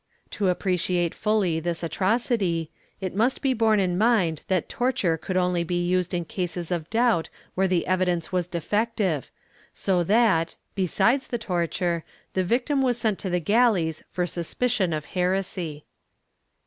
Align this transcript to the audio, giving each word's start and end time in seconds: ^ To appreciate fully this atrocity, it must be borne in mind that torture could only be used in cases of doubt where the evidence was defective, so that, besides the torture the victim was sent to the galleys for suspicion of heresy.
^ 0.27 0.29
To 0.31 0.49
appreciate 0.49 1.13
fully 1.13 1.59
this 1.59 1.83
atrocity, 1.83 2.71
it 2.99 3.13
must 3.13 3.39
be 3.39 3.53
borne 3.53 3.79
in 3.79 3.99
mind 3.99 4.41
that 4.47 4.67
torture 4.67 5.15
could 5.15 5.37
only 5.37 5.63
be 5.63 5.85
used 5.85 6.11
in 6.11 6.25
cases 6.25 6.71
of 6.71 6.89
doubt 6.89 7.29
where 7.53 7.67
the 7.67 7.85
evidence 7.85 8.31
was 8.31 8.47
defective, 8.47 9.29
so 9.75 10.03
that, 10.05 10.55
besides 10.73 11.27
the 11.27 11.37
torture 11.37 12.03
the 12.33 12.43
victim 12.43 12.81
was 12.81 12.97
sent 12.97 13.19
to 13.19 13.29
the 13.29 13.39
galleys 13.39 14.03
for 14.09 14.25
suspicion 14.25 14.91
of 14.91 15.05
heresy. 15.13 15.85